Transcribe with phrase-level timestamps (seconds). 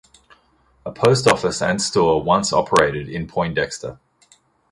[0.83, 3.99] A post office and store once operated in Poindexter.